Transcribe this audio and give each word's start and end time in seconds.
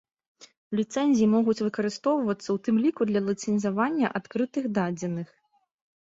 Ліцэнзіі 0.77 1.25
могуць 1.33 1.61
выкарыстоўвацца 1.65 2.45
ў 2.45 2.57
тым 2.67 2.75
ліку 2.85 3.01
для 3.09 3.21
ліцэнзавання 3.27 4.07
адкрытых 4.21 4.65
дадзеных. 4.79 5.29